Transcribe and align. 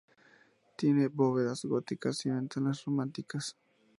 Tiene 0.77 1.09
bóvedas 1.09 1.63
góticas 1.65 2.25
y 2.25 2.31
ventanas 2.31 2.85
románicas. 2.85 3.55